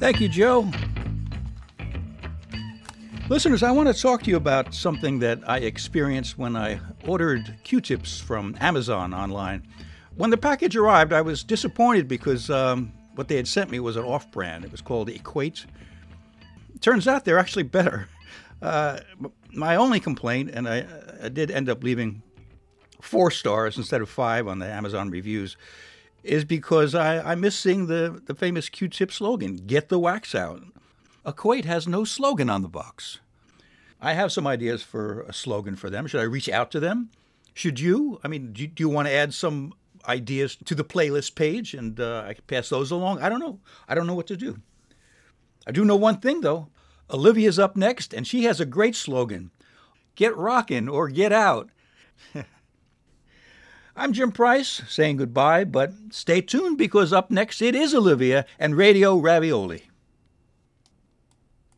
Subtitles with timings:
[0.00, 0.66] Thank you, Joe.
[3.28, 7.54] Listeners, I want to talk to you about something that I experienced when I ordered
[7.64, 9.62] Q tips from Amazon online.
[10.16, 13.96] When the package arrived, I was disappointed because um, what they had sent me was
[13.96, 14.64] an off brand.
[14.64, 15.66] It was called Equate.
[16.80, 18.08] Turns out they're actually better.
[18.62, 19.00] Uh,
[19.54, 20.84] my only complaint, and I,
[21.22, 22.22] I did end up leaving
[23.00, 25.56] four stars instead of five on the Amazon reviews,
[26.22, 30.34] is because I, I miss seeing the, the famous Q tip slogan get the wax
[30.34, 30.62] out.
[31.26, 33.20] Equate has no slogan on the box.
[34.00, 36.06] I have some ideas for a slogan for them.
[36.06, 37.10] Should I reach out to them?
[37.52, 38.18] Should you?
[38.24, 39.74] I mean, do, do you want to add some
[40.08, 43.20] ideas to the playlist page and uh, I can pass those along?
[43.20, 43.58] I don't know.
[43.88, 44.60] I don't know what to do.
[45.66, 46.68] I do know one thing, though.
[47.10, 49.50] Olivia's up next, and she has a great slogan
[50.14, 51.70] Get rockin' or get out.
[54.00, 58.74] I'm Jim Price saying goodbye, but stay tuned because up next it is Olivia and
[58.74, 59.89] Radio Ravioli.